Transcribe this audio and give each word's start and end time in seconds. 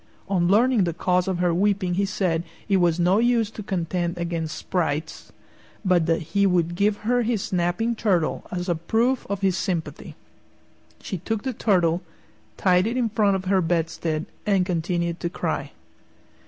On 0.27 0.47
learning 0.47 0.85
the 0.85 0.95
cause 0.95 1.27
of 1.27 1.37
her 1.37 1.53
weeping 1.53 1.93
he 1.93 2.05
said 2.05 2.43
it 2.67 2.77
was 2.77 2.99
no 2.99 3.19
use 3.19 3.51
to 3.51 3.61
contend 3.61 4.17
against 4.17 4.57
sprites, 4.57 5.31
but 5.85 6.07
that 6.07 6.23
he 6.33 6.47
would 6.47 6.73
give 6.73 6.97
her 7.05 7.21
his 7.21 7.43
snapping 7.43 7.95
turtle 7.95 8.43
as 8.51 8.67
a 8.67 8.73
proof 8.73 9.27
of 9.29 9.41
his 9.41 9.55
sympathy. 9.59 10.15
She 11.03 11.19
took 11.19 11.43
the 11.43 11.53
turtle, 11.53 12.01
tied 12.57 12.87
it 12.87 12.97
in 12.97 13.09
front 13.09 13.35
of 13.35 13.45
her 13.45 13.61
bedstead, 13.61 14.25
and 14.43 14.65
continued 14.65 15.19
to 15.19 15.29
cry. 15.29 15.71